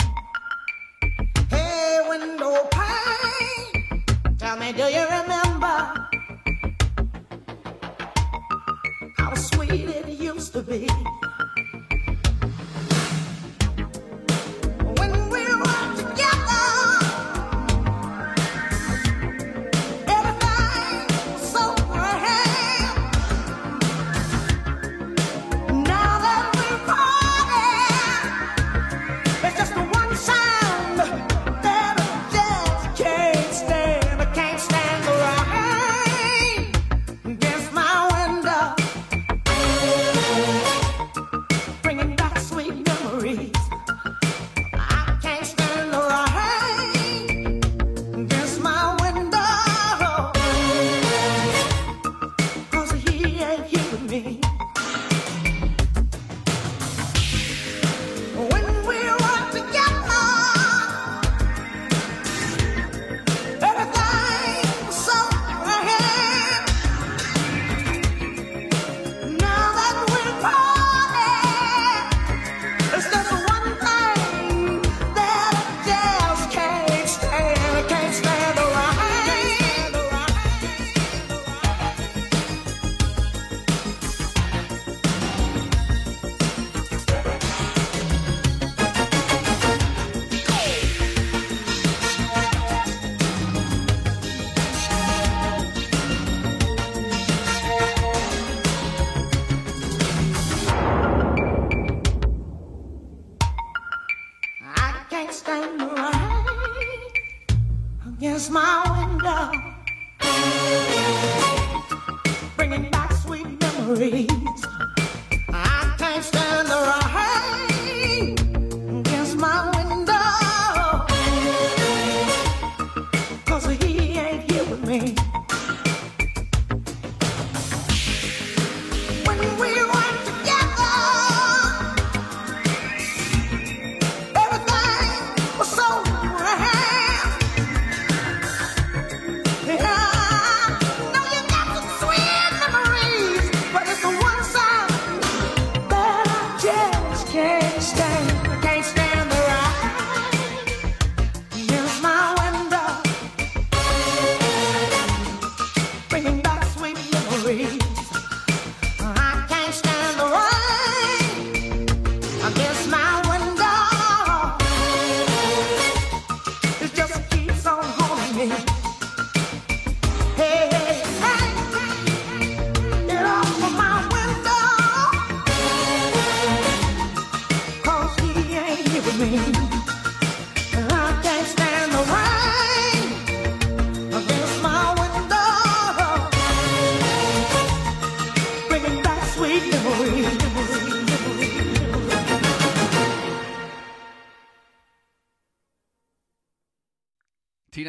Hey, 1.50 2.06
window 2.08 2.68
pane, 2.70 4.04
tell 4.38 4.56
me, 4.58 4.72
do 4.72 4.84
you 4.84 5.04
remember? 5.06 6.03
Sweet 9.44 9.88
it 9.88 10.08
used 10.08 10.52
to 10.52 10.62
be. 10.62 10.88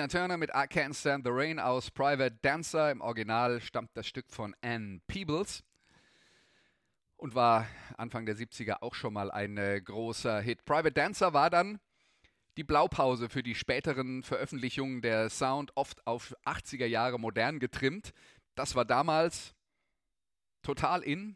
Tina 0.05 0.19
Turner 0.19 0.37
mit 0.37 0.51
I 0.51 0.67
Can't 0.67 0.93
Stand 0.93 1.25
the 1.25 1.31
Rain 1.31 1.59
aus 1.59 1.89
Private 1.89 2.37
Dancer. 2.43 2.91
Im 2.91 3.01
Original 3.01 3.59
stammt 3.59 3.89
das 3.95 4.05
Stück 4.05 4.29
von 4.29 4.55
Anne 4.61 4.99
Peebles 5.07 5.63
und 7.17 7.33
war 7.33 7.65
Anfang 7.97 8.27
der 8.27 8.35
70er 8.35 8.83
auch 8.83 8.93
schon 8.93 9.13
mal 9.13 9.31
ein 9.31 9.57
äh, 9.57 9.81
großer 9.81 10.41
Hit. 10.41 10.63
Private 10.65 10.91
Dancer 10.91 11.33
war 11.33 11.49
dann 11.49 11.79
die 12.55 12.63
Blaupause 12.63 13.29
für 13.29 13.41
die 13.41 13.55
späteren 13.55 14.21
Veröffentlichungen 14.21 15.01
der 15.01 15.31
Sound, 15.31 15.71
oft 15.73 16.05
auf 16.05 16.35
80er 16.45 16.85
Jahre 16.85 17.19
modern 17.19 17.57
getrimmt. 17.57 18.13
Das 18.53 18.75
war 18.75 18.85
damals 18.85 19.55
total 20.61 21.01
in. 21.01 21.35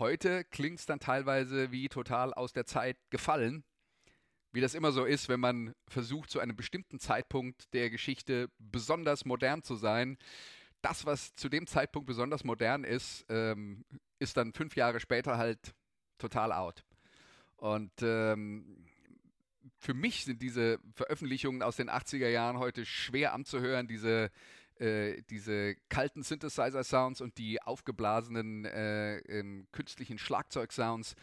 Heute 0.00 0.42
klingt 0.44 0.80
es 0.80 0.86
dann 0.86 0.98
teilweise 0.98 1.70
wie 1.70 1.88
total 1.88 2.34
aus 2.34 2.52
der 2.52 2.66
Zeit 2.66 2.96
gefallen. 3.10 3.62
Wie 4.52 4.60
das 4.60 4.74
immer 4.74 4.92
so 4.92 5.04
ist, 5.04 5.28
wenn 5.28 5.40
man 5.40 5.74
versucht, 5.88 6.30
zu 6.30 6.38
einem 6.38 6.56
bestimmten 6.56 6.98
Zeitpunkt 6.98 7.72
der 7.72 7.88
Geschichte 7.88 8.50
besonders 8.58 9.24
modern 9.24 9.62
zu 9.62 9.76
sein. 9.76 10.18
Das, 10.82 11.06
was 11.06 11.34
zu 11.34 11.48
dem 11.48 11.66
Zeitpunkt 11.66 12.06
besonders 12.06 12.44
modern 12.44 12.84
ist, 12.84 13.24
ähm, 13.28 13.84
ist 14.18 14.36
dann 14.36 14.52
fünf 14.52 14.76
Jahre 14.76 15.00
später 15.00 15.38
halt 15.38 15.74
total 16.18 16.52
out. 16.52 16.84
Und 17.56 17.92
ähm, 18.02 18.84
für 19.78 19.94
mich 19.94 20.24
sind 20.24 20.42
diese 20.42 20.78
Veröffentlichungen 20.94 21.62
aus 21.62 21.76
den 21.76 21.88
80er 21.88 22.28
Jahren 22.28 22.58
heute 22.58 22.84
schwer 22.84 23.32
anzuhören, 23.32 23.86
diese, 23.86 24.30
äh, 24.78 25.22
diese 25.30 25.76
kalten 25.88 26.22
Synthesizer-Sounds 26.22 27.20
und 27.20 27.38
die 27.38 27.62
aufgeblasenen 27.62 28.64
äh, 28.64 29.18
ähm, 29.18 29.66
künstlichen 29.72 30.18
Schlagzeug-Sounds. 30.18 31.14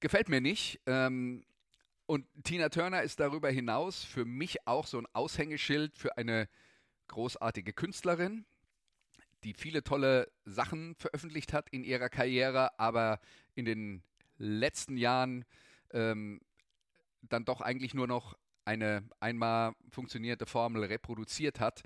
Gefällt 0.00 0.28
mir 0.28 0.40
nicht. 0.40 0.80
Ähm, 0.86 1.44
und 2.10 2.26
Tina 2.42 2.70
Turner 2.70 3.04
ist 3.04 3.20
darüber 3.20 3.50
hinaus 3.50 4.02
für 4.02 4.24
mich 4.24 4.66
auch 4.66 4.88
so 4.88 4.98
ein 4.98 5.06
Aushängeschild 5.12 5.96
für 5.96 6.16
eine 6.16 6.48
großartige 7.06 7.72
Künstlerin, 7.72 8.44
die 9.44 9.54
viele 9.54 9.84
tolle 9.84 10.28
Sachen 10.44 10.96
veröffentlicht 10.96 11.52
hat 11.52 11.68
in 11.70 11.84
ihrer 11.84 12.08
Karriere, 12.08 12.76
aber 12.80 13.20
in 13.54 13.64
den 13.64 14.02
letzten 14.38 14.96
Jahren 14.96 15.44
ähm, 15.92 16.40
dann 17.22 17.44
doch 17.44 17.60
eigentlich 17.60 17.94
nur 17.94 18.08
noch 18.08 18.36
eine 18.64 19.08
einmal 19.20 19.74
funktionierte 19.92 20.46
Formel 20.46 20.82
reproduziert 20.82 21.60
hat. 21.60 21.80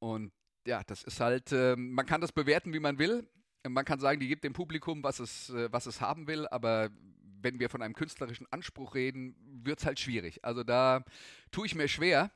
Und 0.00 0.32
ja, 0.66 0.82
das 0.82 1.04
ist 1.04 1.20
halt, 1.20 1.52
ähm, 1.52 1.92
man 1.92 2.04
kann 2.04 2.20
das 2.20 2.32
bewerten, 2.32 2.72
wie 2.72 2.80
man 2.80 2.98
will. 2.98 3.28
Man 3.62 3.84
kann 3.84 4.00
sagen, 4.00 4.18
die 4.18 4.26
gibt 4.26 4.42
dem 4.42 4.54
Publikum, 4.54 5.04
was 5.04 5.20
es, 5.20 5.50
äh, 5.50 5.70
was 5.70 5.86
es 5.86 6.00
haben 6.00 6.26
will, 6.26 6.48
aber 6.48 6.90
wenn 7.42 7.60
wir 7.60 7.68
von 7.68 7.82
einem 7.82 7.94
künstlerischen 7.94 8.46
Anspruch 8.50 8.94
reden, 8.94 9.36
wird 9.64 9.80
es 9.80 9.86
halt 9.86 10.00
schwierig. 10.00 10.44
Also 10.44 10.64
da 10.64 11.04
tue 11.50 11.66
ich 11.66 11.74
mir 11.74 11.88
schwer. 11.88 12.30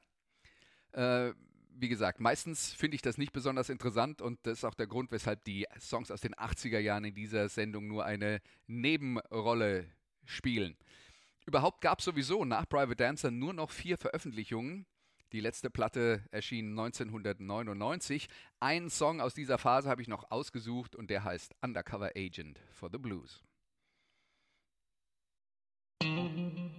Äh, 0.93 1.33
wie 1.81 1.89
gesagt, 1.89 2.21
meistens 2.21 2.73
finde 2.73 2.97
ich 2.97 3.03
das 3.03 3.17
nicht 3.17 3.33
besonders 3.33 3.71
interessant 3.71 4.21
und 4.21 4.39
das 4.43 4.59
ist 4.59 4.65
auch 4.65 4.75
der 4.75 4.87
Grund, 4.87 5.11
weshalb 5.13 5.45
die 5.45 5.67
Songs 5.79 6.11
aus 6.11 6.21
den 6.21 6.35
80er 6.35 6.79
Jahren 6.79 7.05
in 7.05 7.15
dieser 7.15 7.49
Sendung 7.49 7.87
nur 7.87 8.05
eine 8.05 8.41
Nebenrolle 8.67 9.87
spielen. 10.25 10.77
Überhaupt 11.47 11.81
gab 11.81 12.01
es 12.01 12.05
sowieso 12.05 12.45
nach 12.45 12.69
Private 12.69 12.97
Dancer 12.97 13.31
nur 13.31 13.55
noch 13.55 13.71
vier 13.71 13.97
Veröffentlichungen. 13.97 14.87
Die 15.33 15.41
letzte 15.41 15.71
Platte 15.71 16.25
erschien 16.33 16.71
1999. 16.71 18.29
Einen 18.59 18.91
Song 18.91 19.21
aus 19.21 19.33
dieser 19.33 19.59
Phase 19.59 19.89
habe 19.89 20.03
ich 20.03 20.09
noch 20.09 20.31
ausgesucht 20.31 20.97
und 20.97 21.09
der 21.09 21.25
heißt 21.25 21.55
Undercover 21.63 22.11
Agent 22.17 22.61
for 22.73 22.91
the 22.93 22.99
Blues. 22.99 23.43
Mm-hmm. 26.31 26.69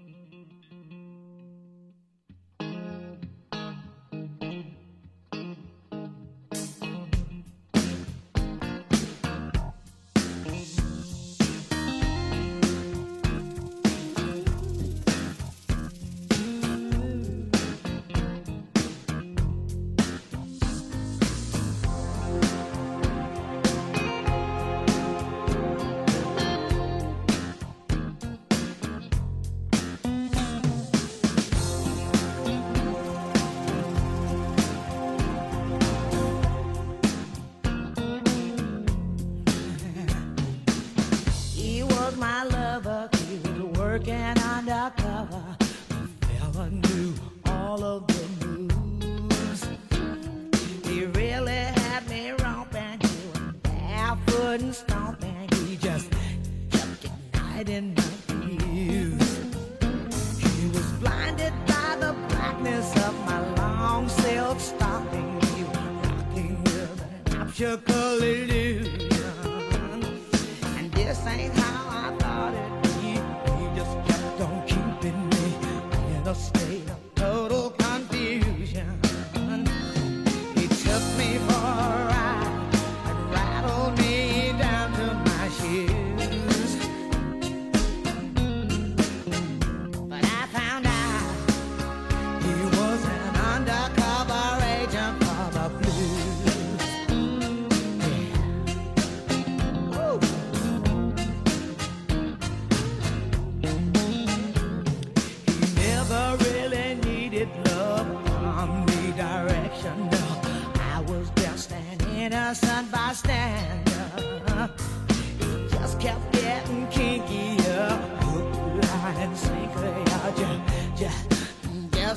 your. 67.62 67.78
And 70.78 70.91
this 70.93 71.28
ain't 71.28 71.61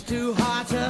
too 0.06 0.34
hot 0.34 0.68
to 0.68 0.83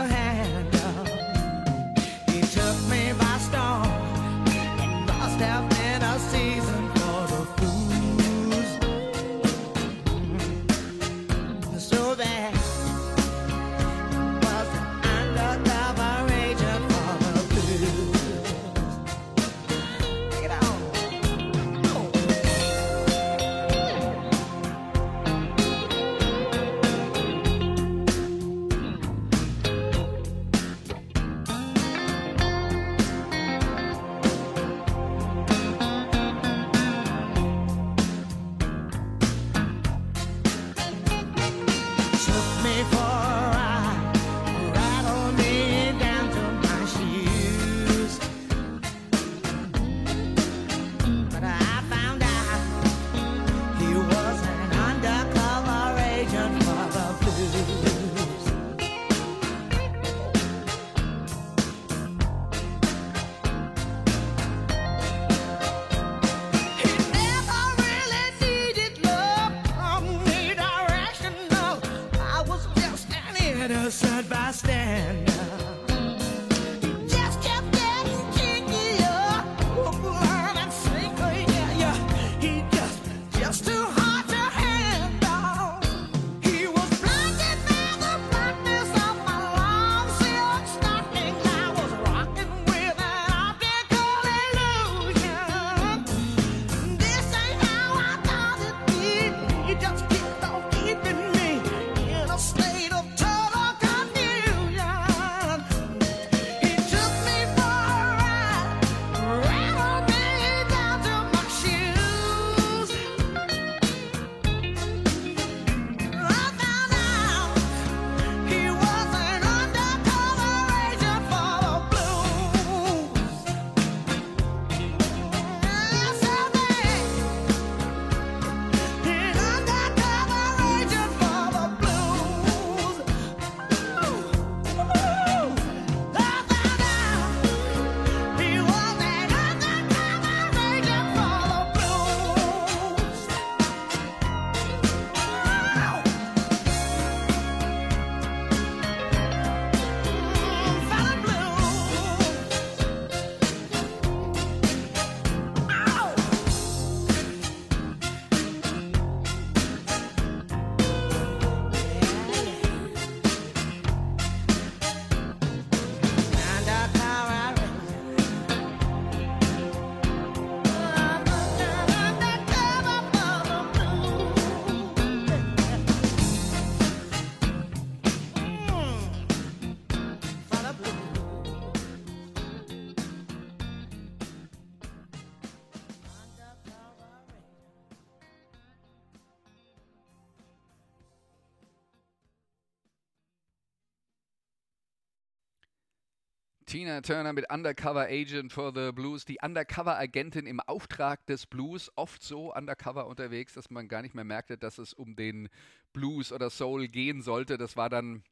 Tina 196.74 197.02
Turner 197.02 197.32
mit 197.32 197.52
Undercover 197.52 198.08
Agent 198.08 198.52
for 198.52 198.72
the 198.74 198.90
Blues, 198.90 199.24
die 199.24 199.38
Undercover-Agentin 199.40 200.44
im 200.44 200.58
Auftrag 200.58 201.24
des 201.26 201.46
Blues, 201.46 201.88
oft 201.94 202.20
so 202.20 202.52
undercover 202.52 203.06
unterwegs, 203.06 203.54
dass 203.54 203.70
man 203.70 203.86
gar 203.86 204.02
nicht 204.02 204.16
mehr 204.16 204.24
merkte, 204.24 204.58
dass 204.58 204.78
es 204.78 204.92
um 204.92 205.14
den 205.14 205.48
Blues 205.92 206.32
oder 206.32 206.50
Soul 206.50 206.88
gehen 206.88 207.22
sollte. 207.22 207.58
Das 207.58 207.76
war 207.76 207.90
dann 207.90 208.24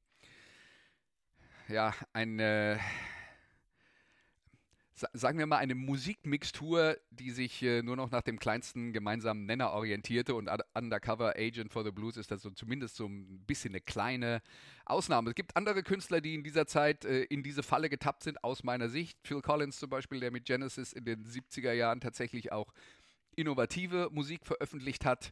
ja 1.69 1.95
ein, 2.13 2.41
äh, 2.41 2.79
sagen 5.13 5.39
wir 5.39 5.47
mal, 5.47 5.59
eine 5.59 5.75
Musikmixtur, 5.75 6.97
die 7.11 7.31
sich 7.31 7.63
äh, 7.63 7.83
nur 7.83 7.97
noch 7.97 8.11
nach 8.11 8.23
dem 8.23 8.39
kleinsten 8.39 8.93
gemeinsamen 8.93 9.47
Nenner 9.47 9.73
orientierte 9.73 10.35
und 10.35 10.51
Undercover 10.75 11.35
Agent 11.37 11.73
for 11.73 11.85
the 11.85 11.91
Blues 11.91 12.17
ist 12.17 12.31
das 12.31 12.43
so 12.43 12.51
zumindest 12.51 12.97
so 12.97 13.07
ein 13.07 13.45
bisschen 13.47 13.73
eine 13.73 13.81
kleine 13.81 14.43
Ausnahme. 14.85 15.31
Es 15.31 15.35
gibt 15.35 15.57
andere 15.57 15.83
Künstler, 15.83 16.21
die 16.21 16.35
in 16.35 16.43
dieser 16.43 16.67
Zeit 16.67 17.05
äh, 17.05 17.23
in 17.25 17.43
diese 17.43 17.63
Falle 17.63 17.89
getappt 17.89 18.23
sind, 18.23 18.43
aus 18.45 18.65
meiner 18.65 18.89
Sicht. 18.89 19.19
Phil 19.23 19.43
Collins 19.43 19.79
zum 19.79 19.91
Beispiel, 19.91 20.21
der 20.21 20.31
mit 20.31 20.45
Genesis 20.45 20.93
in 20.93 21.05
den 21.05 21.25
70er 21.25 21.73
Jahren 21.73 22.01
tatsächlich 22.01 22.53
auch 22.53 22.73
innovative 23.37 24.09
Musik 24.13 24.47
veröffentlicht 24.47 25.05
hat. 25.05 25.31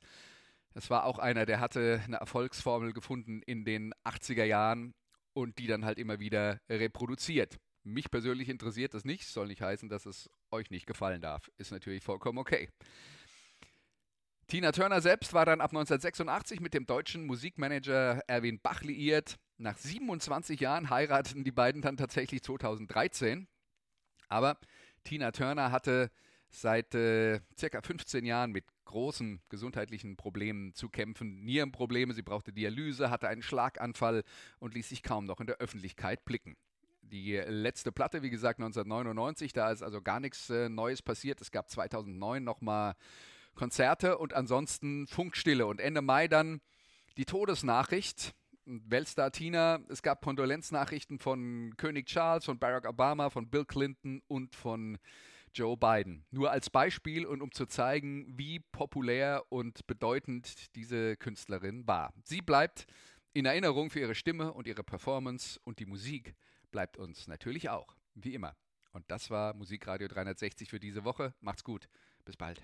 Das 0.75 0.91
war 0.91 1.05
auch 1.05 1.19
einer, 1.19 1.47
der 1.47 1.61
hatte 1.61 2.01
eine 2.05 2.17
Erfolgsformel 2.17 2.93
gefunden 2.93 3.43
in 3.43 3.65
den 3.65 3.93
80er 4.05 4.45
Jahren 4.45 4.95
und 5.33 5.59
die 5.59 5.67
dann 5.67 5.85
halt 5.85 5.99
immer 5.99 6.21
wieder 6.21 6.61
reproduziert. 6.69 7.59
Mich 7.93 8.11
persönlich 8.11 8.49
interessiert 8.49 8.95
das 8.95 9.05
nicht, 9.05 9.27
soll 9.27 9.49
nicht 9.49 9.63
heißen, 9.63 9.89
dass 9.89 10.07
es 10.07 10.31
euch 10.51 10.71
nicht 10.71 10.87
gefallen 10.87 11.21
darf. 11.21 11.51
Ist 11.59 11.73
natürlich 11.73 12.03
vollkommen 12.03 12.39
okay. 12.39 12.69
Tina 14.47 14.73
Turner 14.73 15.01
selbst 15.01 15.33
war 15.33 15.47
dann 15.47 15.61
ab 15.61 15.71
1986 15.71 16.61
mit 16.61 16.75
dem 16.75 16.85
deutschen 16.85 17.25
Musikmanager 17.25 18.21
Erwin 18.27 18.59
Bach 18.61 18.83
liiert. 18.83 19.39
Nach 19.59 19.77
27 19.77 20.59
Jahren 20.59 20.91
heirateten 20.91 21.45
die 21.45 21.53
beiden 21.53 21.83
dann 21.83 21.97
tatsächlich 21.97 22.43
2013. 22.43 23.47
Aber 24.29 24.59
Tina 25.05 25.31
Turner 25.31 25.71
hatte 25.71 26.11
seit 26.49 26.95
äh, 26.97 27.41
circa 27.57 27.81
15 27.81 28.25
Jahren 28.25 28.51
mit 28.51 28.65
großen 28.87 29.41
gesundheitlichen 29.49 30.17
Problemen 30.17 30.75
zu 30.75 30.89
kämpfen. 30.89 31.45
Nierenprobleme, 31.45 32.13
sie 32.13 32.23
brauchte 32.23 32.53
Dialyse, 32.53 33.09
hatte 33.09 33.29
einen 33.29 33.43
Schlaganfall 33.43 34.25
und 34.59 34.75
ließ 34.75 34.89
sich 34.89 35.03
kaum 35.05 35.27
noch 35.27 35.41
in 35.41 35.47
der 35.47 35.59
Öffentlichkeit 35.59 36.25
blicken. 36.25 36.57
Die 37.11 37.37
letzte 37.37 37.91
Platte, 37.91 38.23
wie 38.23 38.31
gesagt, 38.31 38.61
1999, 38.61 39.53
da 39.53 39.73
ist 39.73 39.83
also 39.83 40.01
gar 40.01 40.21
nichts 40.21 40.49
äh, 40.49 40.69
Neues 40.69 41.03
passiert. 41.03 41.41
Es 41.41 41.51
gab 41.51 41.69
2009 41.69 42.45
nochmal 42.45 42.95
Konzerte 43.55 44.17
und 44.19 44.33
ansonsten 44.33 45.07
Funkstille. 45.09 45.67
Und 45.67 45.81
Ende 45.81 46.03
Mai 46.03 46.29
dann 46.29 46.61
die 47.17 47.25
Todesnachricht. 47.25 48.35
Weltstar 48.65 49.33
Tina, 49.33 49.81
es 49.89 50.03
gab 50.03 50.23
Kondolenznachrichten 50.23 51.19
von 51.19 51.75
König 51.77 52.07
Charles, 52.07 52.45
von 52.45 52.59
Barack 52.59 52.87
Obama, 52.87 53.31
von 53.31 53.51
Bill 53.51 53.65
Clinton 53.65 54.23
und 54.29 54.55
von 54.55 54.99
Joe 55.53 55.77
Biden. 55.77 56.25
Nur 56.31 56.53
als 56.53 56.71
Beispiel 56.71 57.27
und 57.27 57.43
um 57.43 57.51
zu 57.51 57.67
zeigen, 57.67 58.27
wie 58.39 58.61
populär 58.61 59.45
und 59.49 59.87
bedeutend 59.89 60.77
diese 60.77 61.17
Künstlerin 61.17 61.89
war. 61.89 62.13
Sie 62.23 62.43
bleibt 62.43 62.87
in 63.33 63.47
Erinnerung 63.47 63.91
für 63.91 64.01
ihre 64.01 64.15
Stimme 64.15 64.53
und 64.53 64.69
ihre 64.69 64.85
Performance 64.85 65.59
und 65.65 65.81
die 65.81 65.87
Musik 65.87 66.35
bleibt 66.71 66.97
uns 66.97 67.27
natürlich 67.29 67.69
auch, 67.69 67.97
wie 68.15 68.35
immer. 68.35 68.57
Und 68.93 69.11
das 69.11 69.31
war 69.31 69.55
Musikradio 69.55 70.09
360 70.09 70.69
für 70.69 70.81
diese 70.81 71.05
Woche. 71.05 71.35
Macht's 71.41 71.65
gut. 71.65 71.89
Bis 72.25 72.37
bald. 72.37 72.61